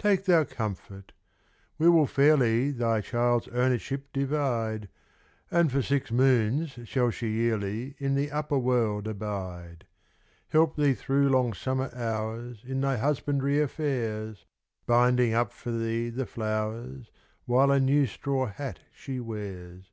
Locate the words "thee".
10.74-10.94, 15.70-16.10